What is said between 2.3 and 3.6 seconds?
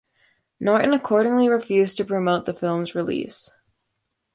the film's release.